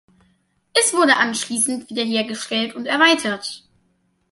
Es 0.73 0.95
wurde 0.95 1.17
anschließend 1.17 1.91
wiederhergestellt 1.91 2.73
und 2.73 2.87
erweitert. 2.87 3.65